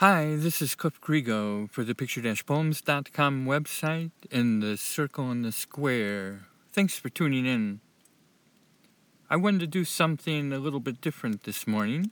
Hi, 0.00 0.34
this 0.34 0.62
is 0.62 0.74
Cliff 0.74 0.98
Crego 0.98 1.70
for 1.70 1.84
the 1.84 1.94
picture-poems.com 1.94 3.44
website 3.44 4.12
and 4.32 4.62
the 4.62 4.78
Circle 4.78 5.30
and 5.30 5.44
the 5.44 5.52
Square. 5.52 6.46
Thanks 6.72 6.98
for 6.98 7.10
tuning 7.10 7.44
in. 7.44 7.80
I 9.28 9.36
wanted 9.36 9.60
to 9.60 9.66
do 9.66 9.84
something 9.84 10.54
a 10.54 10.58
little 10.58 10.80
bit 10.80 11.02
different 11.02 11.42
this 11.42 11.66
morning, 11.66 12.10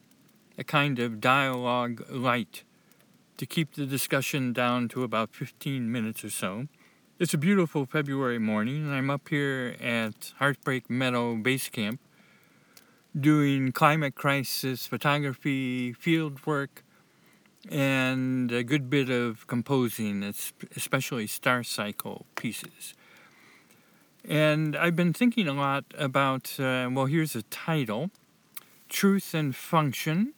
a 0.58 0.64
kind 0.64 0.98
of 0.98 1.18
dialogue 1.18 2.04
light 2.10 2.62
to 3.38 3.46
keep 3.46 3.72
the 3.72 3.86
discussion 3.86 4.52
down 4.52 4.88
to 4.88 5.02
about 5.02 5.32
15 5.32 5.90
minutes 5.90 6.22
or 6.22 6.28
so. 6.28 6.66
It's 7.18 7.32
a 7.32 7.38
beautiful 7.38 7.86
February 7.86 8.38
morning, 8.38 8.84
and 8.84 8.92
I'm 8.92 9.08
up 9.08 9.30
here 9.30 9.76
at 9.80 10.34
Heartbreak 10.38 10.90
Meadow 10.90 11.36
Base 11.36 11.70
Camp 11.70 12.00
doing 13.18 13.72
climate 13.72 14.14
crisis 14.14 14.86
photography, 14.86 15.94
field 15.94 16.44
work, 16.44 16.84
and 17.68 18.50
a 18.50 18.64
good 18.64 18.88
bit 18.88 19.10
of 19.10 19.46
composing, 19.46 20.22
especially 20.74 21.26
star 21.26 21.62
cycle 21.62 22.26
pieces. 22.34 22.94
And 24.24 24.76
I've 24.76 24.96
been 24.96 25.12
thinking 25.12 25.48
a 25.48 25.52
lot 25.52 25.84
about, 25.96 26.58
uh, 26.58 26.88
well, 26.90 27.06
here's 27.06 27.36
a 27.36 27.42
title 27.42 28.10
Truth 28.88 29.34
and 29.34 29.54
Function. 29.54 30.32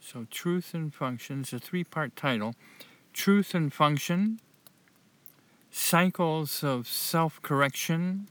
So, 0.00 0.26
Truth 0.30 0.74
and 0.74 0.92
Function 0.92 1.42
is 1.42 1.52
a 1.52 1.58
three 1.58 1.84
part 1.84 2.16
title 2.16 2.54
Truth 3.12 3.54
and 3.54 3.72
Function, 3.72 4.40
Cycles 5.70 6.64
of 6.64 6.88
Self 6.88 7.40
Correction, 7.42 8.28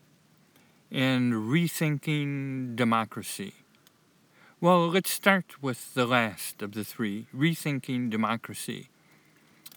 and 0.92 1.34
Rethinking 1.34 2.76
Democracy. 2.76 3.54
Well, 4.60 4.88
let's 4.88 5.12
start 5.12 5.62
with 5.62 5.94
the 5.94 6.08
last 6.08 6.64
of 6.64 6.72
the 6.72 6.84
three 6.84 7.28
Rethinking 7.32 8.10
Democracy. 8.10 8.90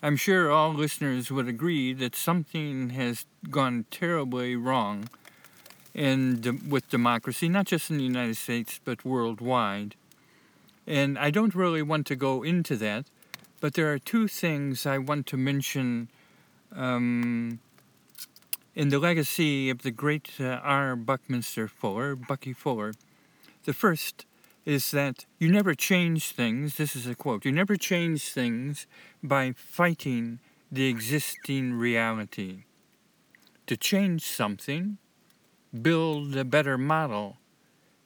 I'm 0.02 0.16
sure 0.16 0.50
all 0.50 0.72
listeners 0.72 1.30
would 1.30 1.46
agree 1.46 1.92
that 1.92 2.16
something 2.16 2.88
has 2.88 3.26
gone 3.50 3.84
terribly 3.90 4.56
wrong 4.56 5.10
in, 5.92 6.62
with 6.66 6.88
democracy, 6.88 7.46
not 7.46 7.66
just 7.66 7.90
in 7.90 7.98
the 7.98 8.04
United 8.04 8.38
States, 8.38 8.80
but 8.82 9.04
worldwide. 9.04 9.96
And 10.86 11.18
I 11.18 11.30
don't 11.30 11.54
really 11.54 11.82
want 11.82 12.06
to 12.06 12.16
go 12.16 12.42
into 12.42 12.74
that, 12.76 13.04
but 13.60 13.74
there 13.74 13.92
are 13.92 13.98
two 13.98 14.28
things 14.28 14.86
I 14.86 14.96
want 14.96 15.26
to 15.26 15.36
mention 15.36 16.08
um, 16.74 17.60
in 18.74 18.88
the 18.88 18.98
legacy 18.98 19.68
of 19.68 19.82
the 19.82 19.90
great 19.90 20.30
uh, 20.40 20.58
R. 20.62 20.96
Buckminster 20.96 21.68
Fuller, 21.68 22.16
Bucky 22.16 22.54
Fuller. 22.54 22.94
The 23.64 23.74
first 23.74 24.24
is 24.64 24.90
that 24.90 25.24
you 25.38 25.50
never 25.50 25.74
change 25.74 26.32
things. 26.32 26.76
This 26.76 26.94
is 26.94 27.06
a 27.06 27.14
quote 27.14 27.44
you 27.44 27.52
never 27.52 27.76
change 27.76 28.28
things 28.32 28.86
by 29.22 29.52
fighting 29.56 30.40
the 30.70 30.88
existing 30.88 31.74
reality. 31.74 32.64
To 33.66 33.76
change 33.76 34.22
something, 34.22 34.98
build 35.80 36.36
a 36.36 36.44
better 36.44 36.76
model 36.76 37.38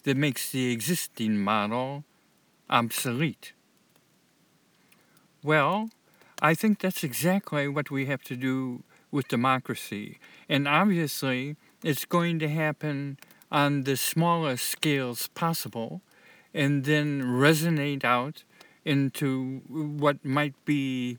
that 0.04 0.16
makes 0.16 0.50
the 0.50 0.70
existing 0.70 1.38
model 1.38 2.04
obsolete. 2.68 3.52
Well, 5.42 5.90
I 6.40 6.54
think 6.54 6.80
that's 6.80 7.04
exactly 7.04 7.68
what 7.68 7.90
we 7.90 8.06
have 8.06 8.22
to 8.24 8.36
do 8.36 8.82
with 9.10 9.28
democracy. 9.28 10.18
And 10.48 10.66
obviously, 10.66 11.56
it's 11.82 12.04
going 12.04 12.38
to 12.40 12.48
happen 12.48 13.18
on 13.50 13.84
the 13.84 13.96
smallest 13.96 14.66
scales 14.66 15.28
possible 15.28 16.02
and 16.54 16.84
then 16.84 17.22
resonate 17.22 18.04
out 18.04 18.44
into 18.84 19.60
what 19.68 20.24
might 20.24 20.54
be 20.64 21.18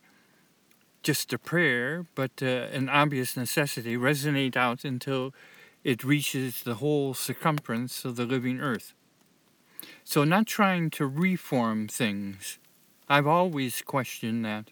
just 1.03 1.33
a 1.33 1.37
prayer, 1.37 2.05
but 2.15 2.31
uh, 2.41 2.45
an 2.45 2.89
obvious 2.89 3.37
necessity, 3.37 3.95
resonate 3.95 4.55
out 4.55 4.83
until 4.83 5.33
it 5.83 6.03
reaches 6.03 6.63
the 6.63 6.75
whole 6.75 7.13
circumference 7.13 8.05
of 8.05 8.15
the 8.15 8.25
living 8.25 8.59
earth. 8.59 8.93
So, 10.03 10.23
not 10.23 10.47
trying 10.47 10.89
to 10.91 11.05
reform 11.05 11.87
things. 11.87 12.57
I've 13.07 13.27
always 13.27 13.81
questioned 13.83 14.43
that. 14.45 14.71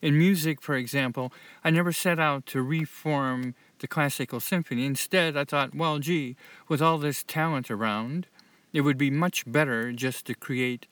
In 0.00 0.16
music, 0.16 0.62
for 0.62 0.76
example, 0.76 1.30
I 1.62 1.70
never 1.70 1.92
set 1.92 2.18
out 2.18 2.46
to 2.46 2.62
reform 2.62 3.54
the 3.80 3.88
classical 3.88 4.40
symphony. 4.40 4.86
Instead, 4.86 5.36
I 5.36 5.44
thought, 5.44 5.74
well, 5.74 5.98
gee, 5.98 6.36
with 6.68 6.80
all 6.80 6.96
this 6.96 7.22
talent 7.22 7.70
around, 7.70 8.26
it 8.72 8.82
would 8.82 8.98
be 8.98 9.10
much 9.10 9.50
better 9.50 9.92
just 9.92 10.26
to 10.26 10.34
create 10.34 10.86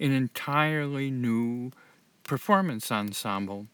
an 0.00 0.12
entirely 0.12 1.10
new 1.10 1.70
performance 2.22 2.90
ensemble. 2.90 3.66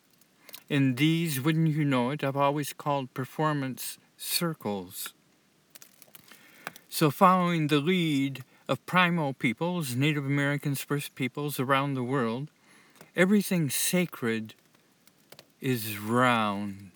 And 0.69 0.97
these, 0.97 1.41
wouldn't 1.41 1.69
you 1.69 1.85
know 1.85 2.11
it, 2.11 2.23
I've 2.23 2.37
always 2.37 2.73
called 2.73 3.13
performance 3.15 3.99
circles. 4.17 5.15
So, 6.89 7.11
following 7.11 7.67
the 7.69 7.81
lead 7.81 8.45
of 8.69 8.85
primal 8.87 9.33
peoples, 9.33 9.97
Native 9.97 10.25
Americans, 10.25 10.81
First 10.81 11.15
Peoples 11.15 11.59
around 11.59 11.95
the 11.95 12.03
world, 12.03 12.51
everything 13.17 13.71
sacred 13.71 14.55
is 15.61 15.99
round. 15.99 16.91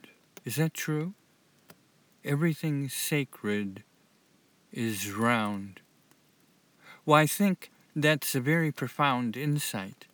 Is 0.45 0.57
that 0.57 0.75
true? 0.75 1.15
Everything 2.25 2.89
sacred 2.89 3.83
is 4.73 5.11
round. 5.11 5.81
Well, 7.07 7.21
I 7.21 7.27
think 7.27 7.71
that's 7.95 8.35
a 8.35 8.41
very 8.41 8.73
profound 8.73 9.37
insight. 9.37 10.07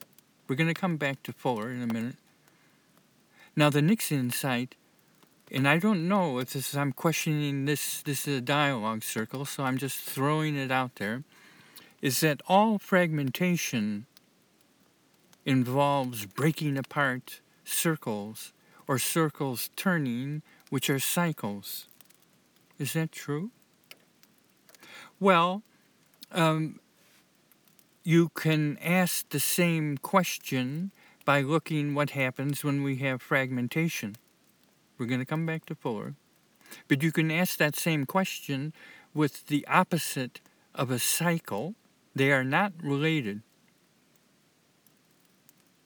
We're 0.49 0.57
going 0.57 0.75
to 0.75 0.75
come 0.75 0.97
back 0.97 1.23
to 1.23 1.33
Fuller 1.33 1.71
in 1.71 1.83
a 1.83 1.87
minute. 1.87 2.17
Now, 3.55 3.71
the 3.71 3.81
Nixon 3.81 4.19
insight, 4.19 4.75
and 5.53 5.69
I 5.69 5.79
don't 5.79 6.09
know 6.09 6.39
if 6.39 6.53
this 6.53 6.71
is, 6.71 6.77
I'm 6.77 6.93
questioning 6.93 7.65
this, 7.65 8.03
this 8.03 8.27
is 8.27 8.39
a 8.39 8.41
dialogue 8.41 9.05
circle, 9.05 9.45
so 9.45 9.63
I'm 9.63 9.79
just 9.79 9.99
throwing 9.99 10.57
it 10.57 10.73
out 10.73 10.97
there, 10.97 11.23
is 12.03 12.21
that 12.21 12.43
all 12.49 12.79
fragmentation 12.79 14.07
involves 15.45 16.27
breaking 16.27 16.77
apart 16.77 17.41
circles 17.65 18.53
or 18.89 18.99
circles 18.99 19.71
turning, 19.77 20.43
which 20.71 20.91
are 20.91 20.99
cycles. 20.99 21.87
Is 22.79 22.95
that 22.95 23.13
true? 23.13 23.51
Well, 25.21 25.63
um, 26.33 26.81
you 28.05 28.31
can 28.31 28.79
ask 28.79 29.29
the 29.29 29.41
same 29.41 29.99
question 29.99 30.91
by 31.25 31.43
looking 31.43 31.95
what 31.95 32.11
happens 32.11 32.65
when 32.65 32.83
we 32.83 32.97
have 32.97 33.23
fragmentation. 33.23 34.17
We're 34.99 35.07
going 35.07 35.21
to 35.21 35.27
come 35.27 35.47
back 35.47 35.67
to 35.67 35.75
Fuller. 35.75 36.15
But 36.89 37.03
you 37.03 37.13
can 37.13 37.31
ask 37.31 37.59
that 37.59 37.77
same 37.77 38.07
question 38.07 38.73
with 39.15 39.47
the 39.47 39.67
opposite 39.67 40.41
of 40.75 40.91
a 40.91 40.99
cycle. 40.99 41.75
They 42.15 42.33
are 42.33 42.45
not 42.45 42.73
related. 42.83 43.43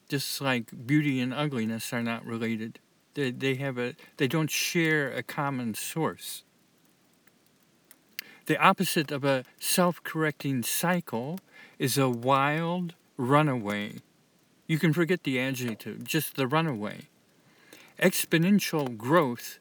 Just 0.09 0.41
like 0.41 0.87
beauty 0.87 1.21
and 1.21 1.33
ugliness 1.33 1.93
are 1.93 2.03
not 2.03 2.25
related. 2.25 2.79
They, 3.15 3.31
they 3.31 3.55
have 3.55 3.79
a 3.79 3.95
they 4.17 4.27
don't 4.27 4.51
share 4.51 5.13
a 5.13 5.23
common 5.23 5.75
source. 5.75 6.43
The 8.47 8.59
opposite 8.59 9.11
of 9.11 9.25
a 9.25 9.45
self 9.59 10.03
correcting 10.03 10.63
cycle 10.63 11.41
is 11.79 11.97
a 11.97 12.11
wild 12.11 12.95
runaway. 13.17 14.01
You 14.67 14.79
can 14.79 14.93
forget 14.93 15.23
the 15.23 15.41
adjective, 15.41 16.05
just 16.05 16.37
the 16.37 16.47
runaway. 16.47 17.09
Exponential 17.99 18.97
growth 18.97 19.59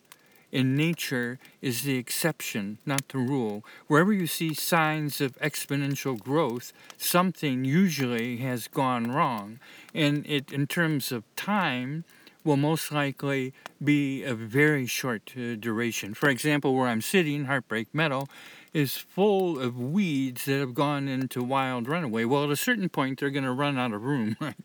in 0.51 0.75
nature 0.75 1.39
is 1.61 1.81
the 1.81 1.97
exception, 1.97 2.77
not 2.85 3.07
the 3.09 3.17
rule. 3.17 3.63
Wherever 3.88 4.13
you 4.13 4.27
see 4.27 4.53
signs 4.53 5.19
of 5.19 5.38
exponential 5.39 6.19
growth, 6.19 6.73
something 6.97 7.66
usually 7.66 8.38
has 8.38 8.67
gone 8.67 9.11
wrong. 9.11 9.59
And 9.93 10.25
it, 10.27 10.51
in 10.51 10.67
terms 10.67 11.11
of 11.11 11.23
time, 11.35 12.03
will 12.43 12.58
most 12.58 12.91
likely 12.91 13.53
be 13.84 14.23
a 14.23 14.35
very 14.35 14.85
short 14.85 15.34
uh, 15.37 15.55
duration. 15.55 16.13
For 16.13 16.29
example, 16.29 16.75
where 16.75 16.87
I'm 16.87 17.02
sitting, 17.02 17.46
Heartbreak 17.46 17.87
Meadow, 17.93 18.28
is 18.73 18.97
full 18.97 19.59
of 19.59 19.79
weeds 19.79 20.46
that 20.46 20.59
have 20.59 20.73
gone 20.73 21.08
into 21.08 21.43
wild 21.43 21.87
runaway. 21.87 22.25
Well, 22.25 22.43
at 22.43 22.49
a 22.49 22.55
certain 22.55 22.90
point, 22.90 23.20
they're 23.20 23.29
going 23.29 23.43
to 23.43 23.52
run 23.52 23.78
out 23.78 23.93
of 23.93 24.03
room, 24.03 24.35
right? 24.41 24.55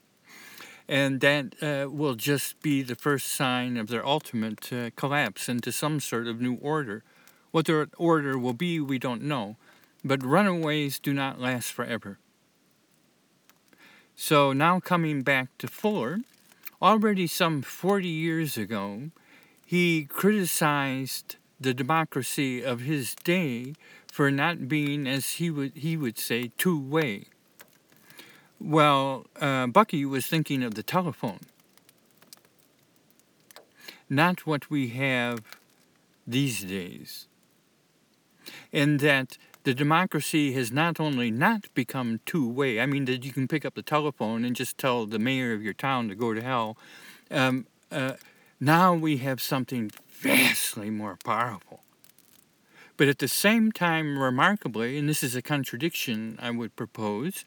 And 0.88 1.20
that 1.20 1.54
uh, 1.62 1.90
will 1.90 2.14
just 2.14 2.62
be 2.62 2.82
the 2.82 2.94
first 2.94 3.26
sign 3.28 3.76
of 3.76 3.88
their 3.88 4.04
ultimate 4.06 4.72
uh, 4.72 4.90
collapse 4.96 5.48
into 5.48 5.70
some 5.70 6.00
sort 6.00 6.26
of 6.26 6.40
new 6.40 6.54
order. 6.54 7.04
What 7.50 7.66
their 7.66 7.88
order 7.98 8.38
will 8.38 8.54
be, 8.54 8.80
we 8.80 8.98
don't 8.98 9.22
know. 9.22 9.56
But 10.02 10.24
runaways 10.24 10.98
do 10.98 11.12
not 11.12 11.38
last 11.38 11.72
forever. 11.72 12.18
So 14.16 14.52
now 14.52 14.80
coming 14.80 15.22
back 15.22 15.56
to 15.58 15.68
Fuller, 15.68 16.20
already 16.80 17.26
some 17.26 17.60
40 17.62 18.08
years 18.08 18.56
ago, 18.56 19.10
he 19.66 20.04
criticized 20.04 21.36
the 21.60 21.74
democracy 21.74 22.62
of 22.62 22.80
his 22.80 23.14
day 23.14 23.74
for 24.10 24.30
not 24.30 24.68
being, 24.68 25.06
as 25.06 25.34
he 25.34 25.50
would, 25.50 25.72
he 25.74 25.96
would 25.96 26.18
say, 26.18 26.50
two 26.56 26.78
way. 26.78 27.24
Well, 28.60 29.26
uh, 29.40 29.68
Bucky 29.68 30.04
was 30.04 30.26
thinking 30.26 30.62
of 30.62 30.74
the 30.74 30.82
telephone, 30.82 31.40
not 34.08 34.46
what 34.46 34.70
we 34.70 34.88
have 34.88 35.42
these 36.26 36.62
days. 36.62 37.26
And 38.72 39.00
that 39.00 39.38
the 39.64 39.74
democracy 39.74 40.52
has 40.52 40.72
not 40.72 40.98
only 40.98 41.30
not 41.30 41.72
become 41.74 42.20
two 42.24 42.48
way, 42.48 42.80
I 42.80 42.86
mean, 42.86 43.04
that 43.04 43.24
you 43.24 43.32
can 43.32 43.46
pick 43.46 43.64
up 43.64 43.74
the 43.74 43.82
telephone 43.82 44.44
and 44.44 44.56
just 44.56 44.78
tell 44.78 45.06
the 45.06 45.18
mayor 45.18 45.52
of 45.52 45.62
your 45.62 45.74
town 45.74 46.08
to 46.08 46.14
go 46.14 46.34
to 46.34 46.42
hell. 46.42 46.76
Um, 47.30 47.66
uh, 47.92 48.14
now 48.60 48.94
we 48.94 49.18
have 49.18 49.40
something 49.40 49.90
vastly 50.18 50.90
more 50.90 51.16
powerful. 51.24 51.80
But 52.96 53.08
at 53.08 53.20
the 53.20 53.28
same 53.28 53.70
time, 53.70 54.18
remarkably, 54.18 54.98
and 54.98 55.08
this 55.08 55.22
is 55.22 55.36
a 55.36 55.42
contradiction 55.42 56.36
I 56.42 56.50
would 56.50 56.74
propose, 56.74 57.44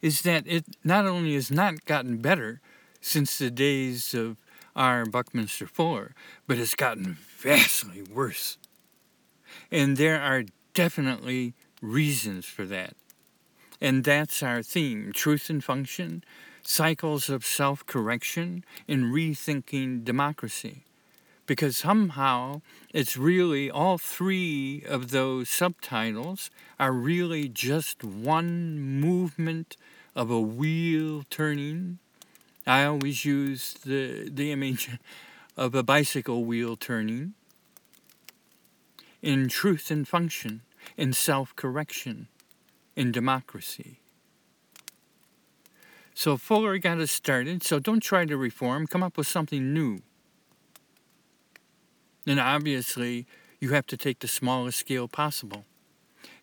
is 0.00 0.22
that 0.22 0.44
it 0.46 0.64
not 0.84 1.06
only 1.06 1.34
has 1.34 1.50
not 1.50 1.84
gotten 1.84 2.18
better 2.18 2.60
since 3.00 3.36
the 3.36 3.50
days 3.50 4.14
of 4.14 4.36
R. 4.76 5.04
Buckminster 5.04 5.66
Fuller, 5.66 6.14
but 6.46 6.58
it's 6.58 6.74
gotten 6.76 7.18
vastly 7.38 8.02
worse. 8.02 8.56
And 9.70 9.96
there 9.96 10.20
are 10.20 10.44
definitely 10.74 11.54
reasons 11.82 12.46
for 12.46 12.64
that. 12.66 12.94
And 13.80 14.04
that's 14.04 14.42
our 14.42 14.62
theme 14.62 15.12
truth 15.12 15.50
and 15.50 15.64
function, 15.64 16.22
cycles 16.62 17.28
of 17.28 17.44
self 17.44 17.84
correction, 17.86 18.64
and 18.86 19.06
rethinking 19.06 20.04
democracy. 20.04 20.84
Because 21.50 21.76
somehow 21.76 22.62
it's 22.94 23.16
really 23.16 23.68
all 23.68 23.98
three 23.98 24.84
of 24.86 25.10
those 25.10 25.50
subtitles 25.50 26.48
are 26.78 26.92
really 26.92 27.48
just 27.48 28.04
one 28.04 28.78
movement 28.78 29.76
of 30.14 30.30
a 30.30 30.40
wheel 30.40 31.24
turning. 31.28 31.98
I 32.68 32.84
always 32.84 33.24
use 33.24 33.74
the, 33.84 34.30
the 34.32 34.52
image 34.52 34.90
of 35.56 35.74
a 35.74 35.82
bicycle 35.82 36.44
wheel 36.44 36.76
turning 36.76 37.34
in 39.20 39.48
truth 39.48 39.90
and 39.90 40.06
function, 40.06 40.60
in 40.96 41.12
self 41.12 41.56
correction, 41.56 42.28
in 42.94 43.10
democracy. 43.10 43.98
So 46.14 46.36
Fuller 46.36 46.78
got 46.78 46.98
us 46.98 47.10
started, 47.10 47.64
so 47.64 47.80
don't 47.80 47.98
try 47.98 48.24
to 48.24 48.36
reform, 48.36 48.86
come 48.86 49.02
up 49.02 49.16
with 49.16 49.26
something 49.26 49.74
new. 49.74 50.02
And 52.30 52.38
obviously, 52.38 53.26
you 53.58 53.70
have 53.70 53.86
to 53.86 53.96
take 53.96 54.20
the 54.20 54.28
smallest 54.28 54.78
scale 54.78 55.08
possible 55.08 55.64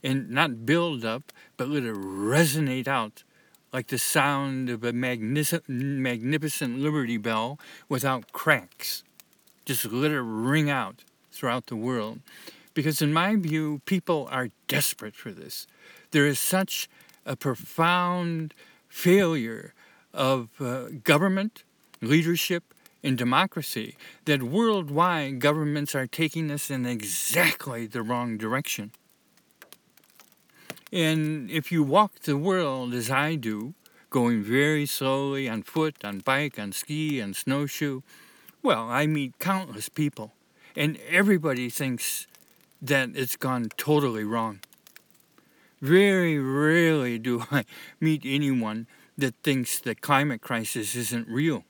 and 0.03 0.29
not 0.29 0.65
build 0.65 1.05
up, 1.05 1.31
but 1.55 1.69
let 1.69 1.83
it 1.83 1.95
resonate 1.95 2.89
out 2.89 3.23
like 3.71 3.87
the 3.87 3.97
sound 3.97 4.69
of 4.69 4.83
a 4.83 4.91
magnificent, 4.91 5.69
magnificent 5.69 6.79
Liberty 6.79 7.15
Bell 7.15 7.57
without 7.87 8.33
cracks. 8.33 9.05
Just 9.63 9.85
let 9.85 10.11
it 10.11 10.19
ring 10.19 10.69
out 10.69 11.05
throughout 11.31 11.67
the 11.67 11.77
world. 11.77 12.19
Because, 12.73 13.01
in 13.01 13.13
my 13.13 13.37
view, 13.37 13.81
people 13.85 14.27
are 14.29 14.49
desperate 14.67 15.15
for 15.15 15.31
this. 15.31 15.67
There 16.11 16.27
is 16.27 16.37
such 16.37 16.89
a 17.25 17.37
profound 17.37 18.53
failure 18.89 19.73
of 20.13 20.49
uh, 20.59 20.89
government, 21.05 21.63
leadership, 22.01 22.73
and 23.07 23.18
democracy 23.18 23.95
that 24.25 24.44
worldwide 24.44 25.39
governments 25.39 25.95
are 25.95 26.06
taking 26.06 26.51
us 26.51 26.69
in 26.69 26.86
exactly 26.86 27.88
the 27.88 28.01
wrong 28.01 28.38
direction. 28.38 28.92
And 30.92 31.50
if 31.50 31.71
you 31.71 31.83
walk 31.83 32.19
the 32.19 32.36
world 32.36 32.94
as 32.94 33.09
I 33.09 33.36
do, 33.36 33.74
going 34.09 34.44
very 34.44 34.86
slowly 34.86 35.48
on 35.48 35.63
foot, 35.63 36.04
on 36.04 36.19
bike, 36.19 36.59
on 36.59 36.74
ski, 36.74 37.21
on 37.21 37.33
snowshoe, 37.33 38.01
well, 38.62 38.89
I 38.89 39.07
meet 39.07 39.39
countless 39.39 39.88
people, 39.88 40.33
and 40.75 40.98
everybody 41.09 41.69
thinks 41.69 42.27
that 42.81 43.12
it's 43.15 43.38
gone 43.38 43.69
totally 43.77 44.25
wrong. 44.25 44.59
Very 45.81 46.38
rarely 46.38 47.19
do 47.19 47.45
I 47.51 47.63
meet 48.01 48.24
anyone 48.25 48.86
that 49.18 49.36
thinks 49.44 49.80
the 49.80 49.95
climate 49.95 50.42
crisis 50.42 50.94
isn't 50.94 51.30
real 51.30 51.63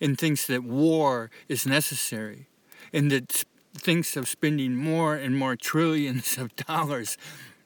and 0.00 0.18
thinks 0.18 0.46
that 0.46 0.64
war 0.64 1.30
is 1.48 1.66
necessary 1.66 2.46
and 2.92 3.10
that 3.10 3.44
thinks 3.74 4.16
of 4.16 4.28
spending 4.28 4.76
more 4.76 5.14
and 5.14 5.36
more 5.36 5.56
trillions 5.56 6.38
of 6.38 6.54
dollars 6.68 7.18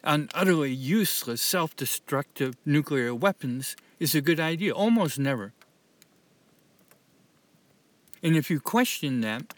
on 0.04 0.28
utterly 0.34 0.72
useless 0.72 1.42
self 1.42 1.76
destructive 1.76 2.54
nuclear 2.64 3.14
weapons 3.14 3.76
is 3.98 4.14
a 4.14 4.20
good 4.20 4.40
idea. 4.40 4.72
Almost 4.72 5.18
never. 5.18 5.52
And 8.22 8.36
if 8.36 8.50
you 8.50 8.60
question 8.60 9.20
that, 9.20 9.54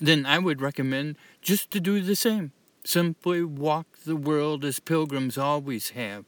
then 0.00 0.24
I 0.24 0.38
would 0.38 0.60
recommend 0.60 1.16
just 1.42 1.70
to 1.72 1.80
do 1.80 2.00
the 2.00 2.16
same. 2.16 2.52
Simply 2.84 3.42
walk 3.42 3.98
the 4.04 4.16
world 4.16 4.64
as 4.64 4.80
pilgrims 4.80 5.38
always 5.38 5.90
have 5.90 6.24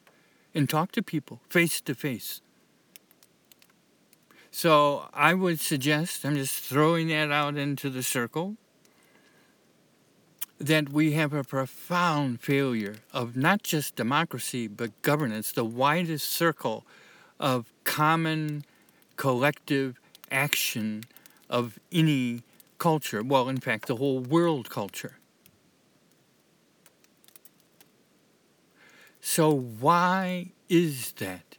and 0.54 0.68
talk 0.68 0.92
to 0.92 1.02
people 1.02 1.40
face 1.48 1.80
to 1.82 1.94
face. 1.94 2.40
So 4.56 5.08
I 5.12 5.34
would 5.34 5.58
suggest, 5.58 6.24
I'm 6.24 6.36
just 6.36 6.62
throwing 6.62 7.08
that 7.08 7.32
out 7.32 7.56
into 7.56 7.90
the 7.90 8.04
circle, 8.04 8.54
that 10.58 10.90
we 10.90 11.14
have 11.14 11.32
a 11.32 11.42
profound 11.42 12.40
failure 12.40 12.94
of 13.12 13.36
not 13.36 13.64
just 13.64 13.96
democracy 13.96 14.68
but 14.68 15.02
governance, 15.02 15.50
the 15.50 15.64
widest 15.64 16.30
circle 16.30 16.86
of 17.40 17.72
common 17.82 18.64
collective 19.16 19.98
action 20.30 21.02
of 21.50 21.80
any 21.90 22.44
culture, 22.78 23.24
well, 23.24 23.48
in 23.48 23.58
fact, 23.58 23.86
the 23.86 23.96
whole 23.96 24.20
world 24.20 24.70
culture. 24.70 25.18
So, 29.20 29.50
why 29.52 30.52
is 30.68 31.10
that? 31.14 31.56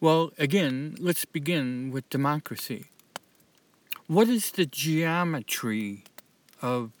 Well, 0.00 0.30
again, 0.38 0.94
let's 1.00 1.24
begin 1.24 1.90
with 1.90 2.08
democracy. 2.08 2.84
What 4.06 4.28
is 4.28 4.52
the 4.52 4.64
geometry 4.64 6.04
of 6.62 6.92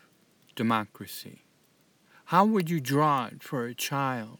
democracy? 0.56 1.44
How 2.26 2.44
would 2.44 2.68
you 2.68 2.80
draw 2.80 3.26
it 3.26 3.40
for 3.40 3.66
a 3.66 3.74
child? 3.74 4.38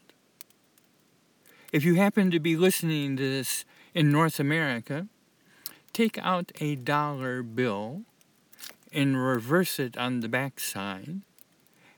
If 1.71 1.85
you 1.85 1.95
happen 1.95 2.31
to 2.31 2.39
be 2.41 2.57
listening 2.57 3.15
to 3.15 3.23
this 3.23 3.63
in 3.93 4.11
North 4.11 4.41
America, 4.41 5.07
take 5.93 6.17
out 6.17 6.51
a 6.59 6.75
dollar 6.75 7.41
bill 7.41 8.01
and 8.91 9.15
reverse 9.15 9.79
it 9.79 9.97
on 9.97 10.19
the 10.19 10.27
backside. 10.27 11.21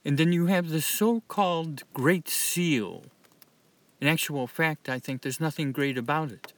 And 0.06 0.20
then 0.20 0.32
you 0.32 0.46
have 0.46 0.70
the 0.70 0.82
so 0.82 1.22
called 1.27 1.82
Great 1.96 2.30
Seal. 2.30 3.06
In 4.01 4.08
actual 4.08 4.48
fact, 4.48 4.89
I 4.89 4.98
think 4.98 5.22
there's 5.22 5.39
nothing 5.39 5.72
great 5.72 5.98
about 5.98 6.31
it. 6.31 6.53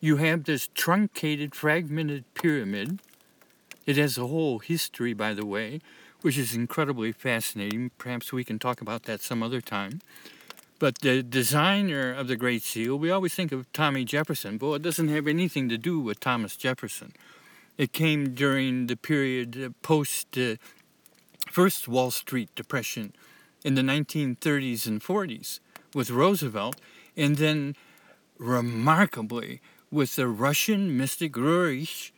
You 0.00 0.18
have 0.18 0.44
this 0.44 0.68
truncated, 0.74 1.54
fragmented 1.54 2.24
pyramid. 2.34 3.00
It 3.86 3.96
has 3.96 4.18
a 4.18 4.26
whole 4.26 4.58
history, 4.58 5.14
by 5.14 5.32
the 5.32 5.46
way, 5.46 5.80
which 6.20 6.36
is 6.36 6.54
incredibly 6.54 7.10
fascinating. 7.10 7.90
Perhaps 7.96 8.34
we 8.34 8.44
can 8.44 8.58
talk 8.58 8.82
about 8.82 9.04
that 9.04 9.22
some 9.22 9.42
other 9.42 9.62
time. 9.62 10.02
But 10.78 10.98
the 10.98 11.22
designer 11.22 12.12
of 12.12 12.28
the 12.28 12.36
Great 12.36 12.62
Seal, 12.62 12.98
we 12.98 13.10
always 13.10 13.34
think 13.34 13.50
of 13.50 13.72
Tommy 13.72 14.04
Jefferson, 14.04 14.58
but 14.58 14.72
it 14.72 14.82
doesn't 14.82 15.08
have 15.08 15.26
anything 15.26 15.70
to 15.70 15.78
do 15.78 15.98
with 15.98 16.20
Thomas 16.20 16.54
Jefferson. 16.54 17.14
It 17.78 17.92
came 17.92 18.34
during 18.34 18.88
the 18.88 18.96
period 18.96 19.74
post 19.80 20.36
uh, 20.36 20.56
first 21.50 21.88
Wall 21.88 22.10
Street 22.10 22.54
Depression 22.54 23.14
in 23.64 23.74
the 23.74 23.82
1930s 23.82 24.86
and 24.86 25.00
40s 25.00 25.60
with 25.94 26.10
Roosevelt, 26.10 26.80
and 27.16 27.36
then 27.36 27.76
remarkably 28.38 29.60
with 29.90 30.16
the 30.16 30.28
Russian 30.28 30.96
mystic 30.96 31.32
Roerich, 31.32 32.10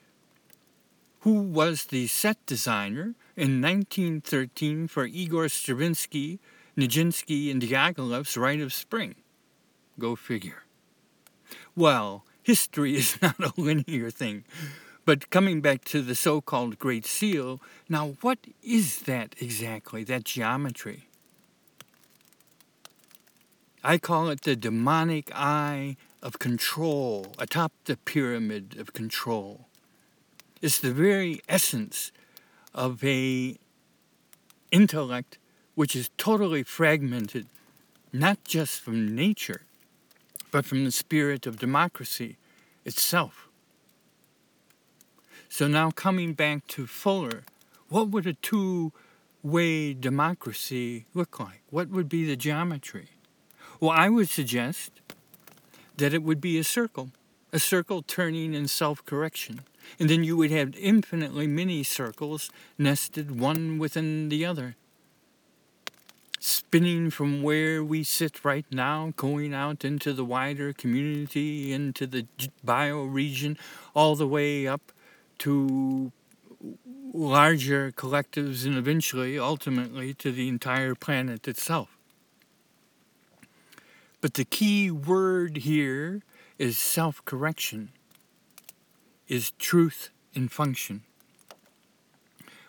who 1.21 1.43
was 1.43 1.87
the 1.87 2.07
set 2.07 2.45
designer 2.47 3.15
in 3.37 3.61
1913 3.61 4.89
for 4.89 5.05
Igor 5.05 5.49
Stravinsky, 5.49 6.39
Nijinsky, 6.77 7.51
and 7.51 7.61
Diaghilev's 7.61 8.37
Rite 8.37 8.61
of 8.61 8.73
Spring. 8.73 9.15
Go 9.99 10.17
figure. 10.17 10.63
Well, 11.75 12.25
history 12.43 12.97
is 13.03 13.21
not 13.21 13.39
a 13.41 13.53
linear 13.57 14.11
thing. 14.11 14.45
But 15.05 15.31
coming 15.31 15.61
back 15.61 15.85
to 15.87 16.03
the 16.03 16.15
so 16.15 16.41
called 16.41 16.79
Great 16.79 17.07
Seal, 17.07 17.61
now 17.89 18.17
what 18.23 18.39
is 18.63 19.01
that 19.01 19.37
exactly, 19.41 20.03
that 20.05 20.25
geometry? 20.25 21.09
I 23.89 23.99
call 23.99 24.31
it 24.31 24.41
the 24.41 24.57
demonic 24.57 25.31
eye 25.33 25.97
of 26.21 26.41
control 26.41 27.37
atop 27.39 27.71
the 27.85 27.97
pyramid 27.97 28.77
of 28.81 28.93
control. 28.93 29.69
It's 30.61 30.81
the 30.81 30.93
very 30.93 31.41
essence 31.49 32.11
of 32.75 33.05
a 33.05 33.57
intellect 34.73 35.39
which 35.77 35.95
is 35.95 36.11
totally 36.19 36.65
fragmented, 36.65 37.47
not 38.13 38.43
just 38.43 38.81
from 38.81 39.15
nature, 39.15 39.63
but 40.51 40.65
from 40.65 40.85
the 40.85 40.91
spirit 40.91 41.47
of 41.47 41.61
democracy 41.61 42.39
itself. 42.85 43.49
So 45.49 45.69
now 45.69 45.93
coming 45.93 46.33
back 46.33 46.67
to 46.75 46.89
Fuller, 46.89 47.45
what 47.89 48.09
would 48.09 48.27
a 48.27 48.33
two 48.33 48.93
way 49.45 49.95
democracy 49.95 51.07
look 51.15 51.39
like? 51.39 51.63
What 51.71 51.89
would 51.91 52.09
be 52.09 52.25
the 52.25 52.35
geometry? 52.35 53.11
Well, 53.81 53.91
I 53.91 54.09
would 54.09 54.29
suggest 54.29 54.91
that 55.97 56.15
it 56.15 56.23
would 56.23 56.41
be 56.41 56.59
a 56.59 56.65
circle, 56.65 57.11
a 57.53 57.59
circle 57.59 58.03
turning 58.03 58.55
in 58.55 58.69
self 58.69 59.05
correction. 59.05 59.61
And 60.01 60.11
then 60.11 60.25
you 60.25 60.37
would 60.37 60.51
have 60.51 60.75
infinitely 60.77 61.47
many 61.47 61.83
circles 61.83 62.51
nested 62.77 63.39
one 63.39 63.79
within 63.79 64.29
the 64.29 64.45
other. 64.45 64.75
Spinning 66.41 67.11
from 67.11 67.43
where 67.43 67.83
we 67.85 68.03
sit 68.03 68.45
right 68.45 68.67
now, 68.71 69.13
going 69.17 69.55
out 69.55 69.85
into 69.85 70.13
the 70.13 70.25
wider 70.25 70.73
community, 70.73 71.73
into 71.73 72.07
the 72.07 72.27
bioregion, 72.65 73.57
all 73.95 74.17
the 74.17 74.27
way 74.27 74.67
up 74.67 74.93
to 75.39 76.13
larger 77.13 77.93
collectives 77.93 78.67
and 78.67 78.77
eventually, 78.77 79.39
ultimately, 79.39 80.13
to 80.15 80.31
the 80.33 80.49
entire 80.49 80.95
planet 80.95 81.47
itself. 81.49 81.96
But 84.27 84.35
the 84.35 84.45
key 84.45 84.91
word 84.91 85.59
here 85.59 86.21
is 86.59 86.81
self 86.81 87.25
correction, 87.25 87.91
is 89.29 89.53
truth 89.53 90.11
in 90.35 90.49
function. 90.49 91.05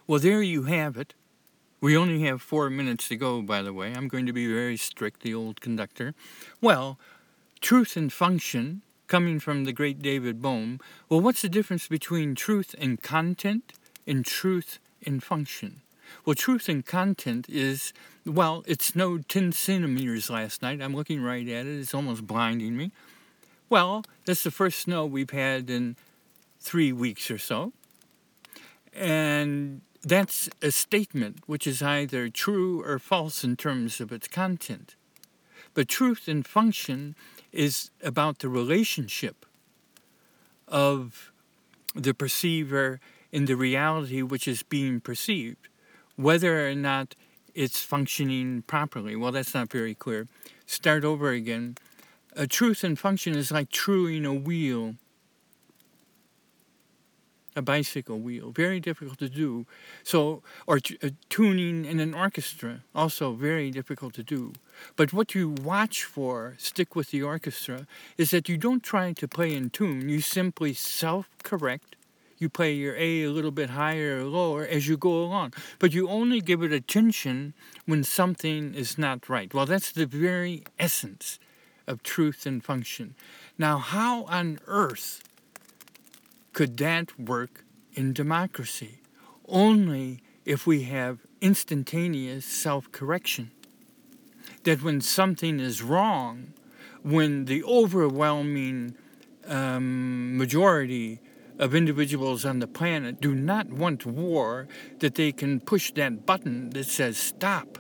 Well, 0.06 0.20
there 0.20 0.44
you 0.44 0.66
have 0.66 0.98
it. 0.98 1.16
We 1.82 1.98
only 1.98 2.22
have 2.26 2.44
four 2.44 2.70
minutes 2.70 3.08
to 3.08 3.16
go, 3.16 3.42
by 3.42 3.64
the 3.64 3.74
way. 3.74 3.92
I'm 3.92 4.08
going 4.08 4.28
to 4.28 4.34
be 4.34 4.46
very 4.46 4.78
strict, 4.78 5.22
the 5.22 5.34
old 5.34 5.60
conductor. 5.60 6.14
Well, 6.62 7.00
truth 7.60 7.98
in 7.98 8.12
function, 8.12 8.84
coming 9.08 9.40
from 9.40 9.64
the 9.64 9.74
great 9.74 10.00
David 10.00 10.44
Bohm. 10.44 10.80
Well, 11.10 11.22
what's 11.22 11.42
the 11.42 11.50
difference 11.50 11.88
between 11.88 12.36
truth 12.36 12.76
and 12.78 13.02
content 13.02 13.74
and 14.06 14.24
truth 14.24 14.78
in 15.02 15.22
function? 15.22 15.82
Well, 16.26 16.36
truth 16.36 16.70
in 16.70 16.84
content 16.84 17.48
is, 17.50 17.94
well, 18.26 18.64
it 18.68 18.82
snowed 18.82 19.30
10 19.30 19.52
centimeters 19.52 20.30
last 20.30 20.62
night. 20.62 20.82
I'm 20.82 20.96
looking 20.96 21.22
right 21.22 21.48
at 21.48 21.66
it, 21.66 21.80
it's 21.80 21.94
almost 21.94 22.28
blinding 22.28 22.76
me. 22.76 22.92
Well, 23.70 24.04
that's 24.26 24.44
the 24.44 24.52
first 24.52 24.80
snow 24.80 25.06
we've 25.06 25.30
had 25.30 25.70
in 25.70 25.96
three 26.60 26.92
weeks 26.94 27.30
or 27.30 27.38
so. 27.38 27.74
And 28.94 29.82
that's 30.02 30.50
a 30.62 30.72
statement 30.72 31.40
which 31.48 31.68
is 31.68 31.82
either 31.82 32.30
true 32.30 32.84
or 32.84 33.00
false 33.00 33.44
in 33.44 33.56
terms 33.56 34.00
of 34.00 34.12
its 34.12 34.28
content. 34.28 34.96
But 35.74 35.88
truth 35.88 36.28
in 36.28 36.44
function 36.44 37.16
is 37.52 37.92
about 38.02 38.40
the 38.40 38.50
relationship 38.50 39.46
of 40.68 41.32
the 41.94 42.14
perceiver 42.14 43.00
in 43.32 43.46
the 43.46 43.56
reality 43.56 44.22
which 44.22 44.48
is 44.48 44.64
being 44.64 45.00
perceived 45.00 45.68
whether 46.18 46.68
or 46.68 46.76
not 46.76 47.16
it's 47.56 47.82
functioning 47.82 48.64
properly. 48.68 49.16
Well, 49.16 49.32
that's 49.32 49.54
not 49.54 49.72
very 49.72 49.96
clear. 49.96 50.28
Start 50.66 51.06
over 51.06 51.32
again. 51.32 51.78
A 52.36 52.46
truth 52.46 52.84
and 52.84 53.00
function 53.00 53.36
is 53.36 53.52
like 53.52 53.72
truing 53.72 54.26
a 54.26 54.34
wheel, 54.34 54.96
a 57.56 57.62
bicycle 57.64 58.20
wheel. 58.20 58.52
Very 58.52 58.80
difficult 58.80 59.18
to 59.20 59.30
do. 59.30 59.66
So, 60.04 60.44
or 60.68 60.80
t- 60.80 61.00
uh, 61.02 61.10
tuning 61.30 61.84
in 61.86 62.00
an 62.00 62.14
orchestra, 62.14 62.82
also 62.94 63.34
very 63.34 63.72
difficult 63.72 64.14
to 64.16 64.24
do. 64.24 64.54
But 64.96 65.14
what 65.14 65.34
you 65.34 65.50
watch 65.50 66.04
for, 66.04 66.54
stick 66.60 66.96
with 66.96 67.10
the 67.10 67.24
orchestra, 67.24 67.88
is 68.20 68.30
that 68.30 68.48
you 68.48 68.58
don't 68.58 68.84
try 68.84 69.14
to 69.14 69.28
play 69.28 69.56
in 69.56 69.72
tune. 69.72 70.10
You 70.10 70.22
simply 70.22 70.74
self 70.76 71.28
correct 71.44 71.97
you 72.38 72.50
play 72.50 72.74
your 72.74 72.96
A 72.96 73.24
a 73.24 73.32
little 73.32 73.52
bit 73.52 73.72
higher 73.72 74.20
or 74.20 74.24
lower 74.24 74.66
as 74.66 74.88
you 74.88 74.98
go 74.98 75.24
along. 75.24 75.54
But 75.80 75.94
you 75.94 76.10
only 76.10 76.42
give 76.42 76.62
it 76.62 76.72
attention 76.72 77.54
when 77.86 78.04
something 78.04 78.74
is 78.76 78.98
not 78.98 79.28
right. 79.30 79.54
Well, 79.54 79.66
that's 79.66 79.92
the 79.92 80.06
very 80.06 80.64
essence 80.78 81.40
of 81.88 82.04
truth 82.04 82.46
and 82.46 82.64
function. 82.64 83.16
Now, 83.58 83.78
how 83.78 84.26
on 84.26 84.60
earth 84.68 85.24
could 86.54 86.78
that 86.78 87.20
work 87.20 87.64
in 87.94 88.14
democracy? 88.14 89.00
Only 89.48 90.22
if 90.46 90.68
we 90.68 90.84
have 90.84 91.20
instantaneous 91.42 92.46
self 92.46 92.92
correction. 92.92 93.52
That 94.64 94.84
when 94.84 95.02
something 95.02 95.60
is 95.60 95.82
wrong, 95.82 96.54
when 97.04 97.46
the 97.46 97.64
overwhelming 97.64 98.96
um, 99.48 100.38
majority 100.38 101.20
of 101.60 101.74
individuals 101.74 102.46
on 102.46 102.60
the 102.60 102.68
planet 102.68 103.20
do 103.20 103.34
not 103.34 103.70
want 103.70 104.06
war, 104.06 104.68
that 105.00 105.16
they 105.16 105.32
can 105.32 105.60
push 105.60 105.92
that 105.94 106.26
button 106.26 106.70
that 106.72 106.86
says 106.86 107.18
stop 107.18 107.78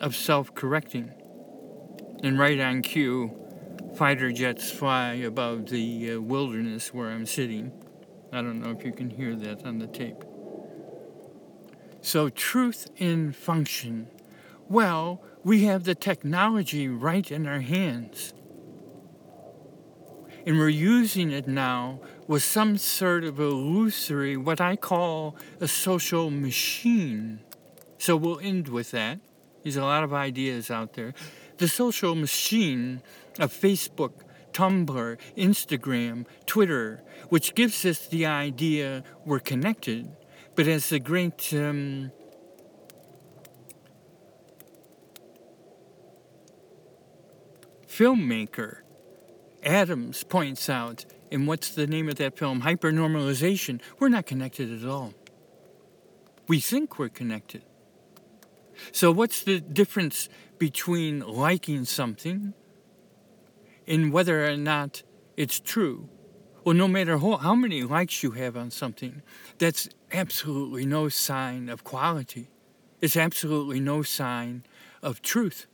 of 0.00 0.16
self 0.16 0.54
correcting. 0.54 1.12
And 2.22 2.38
right 2.38 2.60
on 2.60 2.82
cue, 2.82 3.36
fighter 3.96 4.32
jets 4.32 4.70
fly 4.70 5.14
above 5.14 5.70
the 5.70 6.12
uh, 6.12 6.20
wilderness 6.20 6.92
where 6.92 7.10
I'm 7.10 7.26
sitting. 7.26 7.72
I 8.32 8.42
don't 8.42 8.60
know 8.60 8.70
if 8.70 8.84
you 8.84 8.92
can 8.92 9.10
hear 9.10 9.34
that 9.36 9.64
on 9.64 9.78
the 9.78 9.86
tape. 9.86 10.24
So, 12.02 12.28
truth 12.28 12.90
in 12.96 13.32
function. 13.32 14.08
Well, 14.68 15.22
we 15.42 15.64
have 15.64 15.84
the 15.84 15.94
technology 15.94 16.88
right 16.88 17.30
in 17.30 17.46
our 17.46 17.60
hands 17.60 18.32
and 20.46 20.58
we're 20.58 20.68
using 20.68 21.30
it 21.30 21.46
now 21.46 22.00
with 22.30 22.44
some 22.44 22.78
sort 22.78 23.24
of 23.24 23.40
illusory, 23.40 24.36
what 24.36 24.60
I 24.60 24.76
call 24.76 25.34
a 25.58 25.66
social 25.66 26.30
machine. 26.30 27.40
So 27.98 28.14
we'll 28.14 28.38
end 28.38 28.68
with 28.68 28.92
that. 28.92 29.18
There's 29.64 29.74
a 29.74 29.82
lot 29.82 30.04
of 30.04 30.14
ideas 30.14 30.70
out 30.70 30.92
there. 30.92 31.12
The 31.56 31.66
social 31.66 32.14
machine 32.14 33.02
of 33.40 33.52
Facebook, 33.52 34.12
Tumblr, 34.52 35.18
Instagram, 35.36 36.24
Twitter, 36.46 37.02
which 37.30 37.56
gives 37.56 37.84
us 37.84 38.06
the 38.06 38.26
idea 38.26 39.02
we're 39.26 39.40
connected, 39.40 40.08
but 40.54 40.68
as 40.68 40.88
the 40.88 41.00
great 41.00 41.52
um, 41.52 42.12
filmmaker 47.88 48.82
Adams 49.64 50.22
points 50.22 50.70
out 50.70 51.04
in 51.30 51.46
what's 51.46 51.70
the 51.70 51.86
name 51.86 52.08
of 52.08 52.16
that 52.16 52.36
film, 52.36 52.62
HyperNormalisation, 52.62 53.80
we're 53.98 54.08
not 54.08 54.26
connected 54.26 54.82
at 54.82 54.88
all. 54.88 55.14
We 56.48 56.60
think 56.60 56.98
we're 56.98 57.08
connected. 57.08 57.62
So, 58.92 59.12
what's 59.12 59.42
the 59.42 59.60
difference 59.60 60.28
between 60.58 61.20
liking 61.20 61.84
something 61.84 62.54
and 63.86 64.12
whether 64.12 64.44
or 64.46 64.56
not 64.56 65.02
it's 65.36 65.60
true? 65.60 66.08
Well, 66.64 66.74
no 66.74 66.88
matter 66.88 67.18
how, 67.18 67.36
how 67.36 67.54
many 67.54 67.82
likes 67.82 68.22
you 68.22 68.32
have 68.32 68.56
on 68.56 68.70
something, 68.70 69.22
that's 69.58 69.88
absolutely 70.12 70.86
no 70.86 71.08
sign 71.08 71.68
of 71.68 71.84
quality. 71.84 72.48
It's 73.00 73.16
absolutely 73.16 73.80
no 73.80 74.02
sign 74.02 74.64
of 75.02 75.22
truth. 75.22 75.66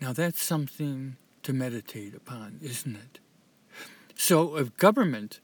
Now 0.00 0.12
that's 0.12 0.42
something 0.42 1.16
to 1.46 1.52
meditate 1.52 2.12
upon, 2.12 2.58
isn't 2.60 2.96
it? 2.96 3.20
So 4.16 4.56
if 4.56 4.76
government, 4.76 5.38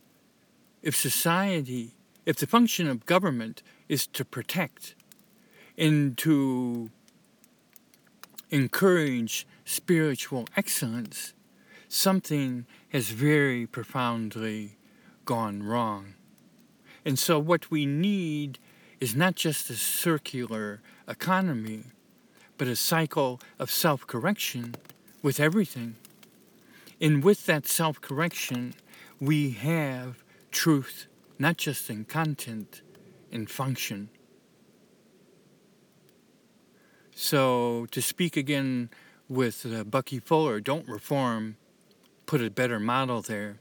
if 0.82 0.97
society, 0.97 1.94
if 2.26 2.37
the 2.38 2.47
function 2.49 2.88
of 2.88 3.06
government 3.06 3.62
is 3.88 4.09
to 4.09 4.25
protect 4.25 4.97
and 5.78 6.18
to 6.18 6.90
encourage 8.50 9.47
spiritual 9.64 10.49
excellence, 10.56 11.35
something 11.88 12.66
has 12.88 13.11
very 13.11 13.64
profoundly 13.64 14.76
gone 15.25 15.62
wrong. 15.62 16.14
And 17.04 17.16
so, 17.16 17.38
what 17.38 17.71
we 17.71 17.87
need 17.87 18.59
is 18.99 19.14
not 19.14 19.37
just 19.37 19.71
a 19.71 19.75
circular 19.75 20.80
economy, 21.06 21.85
but 22.59 22.66
a 22.66 22.75
cycle 22.76 23.40
of 23.61 23.71
self 23.71 24.04
correction 24.06 24.75
with 25.23 25.41
everything. 25.41 25.97
And 27.00 27.25
with 27.25 27.47
that 27.47 27.67
self 27.67 28.00
correction, 28.00 28.75
we 29.21 29.50
have 29.50 30.23
truth, 30.50 31.07
not 31.38 31.57
just 31.57 31.88
in 31.88 32.05
content, 32.05 32.83
in 33.31 33.47
function. 33.47 34.11
So, 37.14 37.87
to 37.91 38.02
speak 38.02 38.37
again 38.37 38.91
with 39.29 39.67
uh, 39.67 39.85
Bucky 39.85 40.19
Fuller, 40.19 40.61
don't 40.61 40.88
reform, 40.88 41.57
put 42.26 42.43
a 42.43 42.50
better 42.50 42.81
model 42.81 43.23
there. 43.23 43.59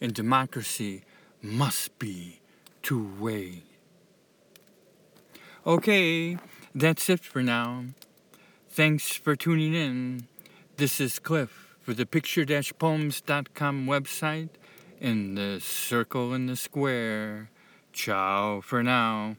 And 0.00 0.12
democracy 0.12 1.04
must 1.40 1.98
be 1.98 2.40
two 2.82 3.12
way. 3.18 3.62
Okay, 5.64 6.38
that's 6.74 7.08
it 7.08 7.20
for 7.20 7.42
now. 7.42 7.84
Thanks 8.68 9.12
for 9.12 9.36
tuning 9.36 9.74
in. 9.74 10.26
This 10.82 11.00
is 11.00 11.20
Cliff 11.20 11.76
for 11.80 11.94
the 11.94 12.04
picture-poems.com 12.04 13.86
website 13.86 14.48
in 15.00 15.36
the 15.36 15.60
circle 15.60 16.34
in 16.34 16.46
the 16.46 16.56
square. 16.56 17.50
Ciao 17.92 18.60
for 18.60 18.82
now. 18.82 19.36